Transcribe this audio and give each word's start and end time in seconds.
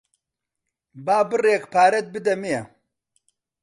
با 1.05 1.17
بڕێک 1.29 1.63
پارەت 1.73 2.05
بدەمێ. 2.13 2.59